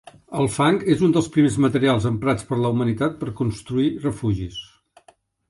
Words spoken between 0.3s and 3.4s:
El fang és un dels primers materials emprats per la humanitat per